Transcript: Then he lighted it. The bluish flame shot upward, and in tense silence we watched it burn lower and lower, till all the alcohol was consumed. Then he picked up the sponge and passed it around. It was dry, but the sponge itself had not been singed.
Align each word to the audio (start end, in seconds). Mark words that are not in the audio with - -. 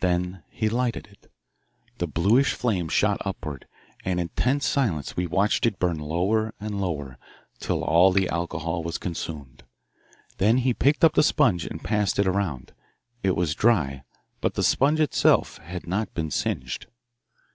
Then 0.00 0.42
he 0.50 0.68
lighted 0.68 1.06
it. 1.06 1.32
The 1.96 2.06
bluish 2.06 2.52
flame 2.52 2.90
shot 2.90 3.16
upward, 3.24 3.66
and 4.04 4.20
in 4.20 4.28
tense 4.36 4.66
silence 4.66 5.16
we 5.16 5.26
watched 5.26 5.64
it 5.64 5.78
burn 5.78 5.98
lower 5.98 6.52
and 6.60 6.78
lower, 6.78 7.16
till 7.60 7.82
all 7.82 8.12
the 8.12 8.28
alcohol 8.28 8.82
was 8.82 8.98
consumed. 8.98 9.62
Then 10.36 10.58
he 10.58 10.74
picked 10.74 11.02
up 11.02 11.14
the 11.14 11.22
sponge 11.22 11.64
and 11.64 11.82
passed 11.82 12.18
it 12.18 12.26
around. 12.26 12.74
It 13.22 13.34
was 13.36 13.54
dry, 13.54 14.02
but 14.42 14.52
the 14.52 14.62
sponge 14.62 15.00
itself 15.00 15.56
had 15.56 15.86
not 15.86 16.12
been 16.12 16.30
singed. 16.30 16.84